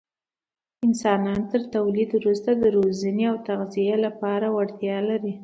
[0.87, 5.33] انسانان تر تولد وروسته د روزنې او تغذیې لپاره وړتیا لري.